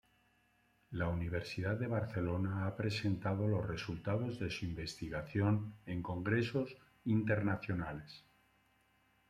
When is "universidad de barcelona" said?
1.09-2.65